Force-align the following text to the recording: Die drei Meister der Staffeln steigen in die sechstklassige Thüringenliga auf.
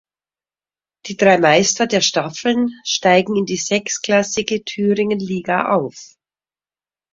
Die 1.05 1.15
drei 1.15 1.37
Meister 1.37 1.85
der 1.85 2.01
Staffeln 2.01 2.69
steigen 2.83 3.35
in 3.35 3.45
die 3.45 3.57
sechstklassige 3.57 4.63
Thüringenliga 4.65 5.69
auf. 5.75 6.15